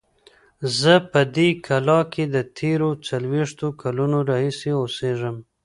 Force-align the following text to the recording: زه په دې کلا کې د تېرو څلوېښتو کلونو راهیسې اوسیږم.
زه 0.79 0.93
په 1.11 1.21
دې 1.35 1.49
کلا 1.65 1.99
کې 2.13 2.23
د 2.35 2.37
تېرو 2.59 2.89
څلوېښتو 3.07 3.67
کلونو 3.81 4.17
راهیسې 4.29 4.71
اوسیږم. 4.81 5.35